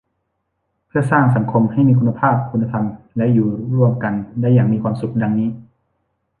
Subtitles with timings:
[0.87, 2.85] เพื่อสร้างสังคมให้มีคุณภาพ คุณธรรม
[3.17, 5.49] และอยู่ร่วมกันได้อย่างมีความสุข ดังนี้